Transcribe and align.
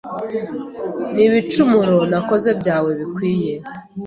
Ni 1.13 1.23
ibicumuro 1.27 1.97
nakoze 2.11 2.49
byawe 2.59 2.91
bikwiye 2.99 3.53